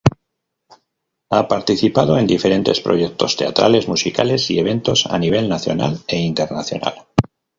Ha 1.29 1.47
participado 1.47 2.17
en 2.17 2.25
diferentes 2.25 2.81
proyectos 2.81 3.35
teatrales, 3.37 3.87
musicales 3.87 4.49
y 4.49 4.57
eventos 4.57 5.05
a 5.05 5.19
nivel 5.19 5.47
nacional 5.47 5.99
e 6.07 6.17
internacional. 6.17 7.03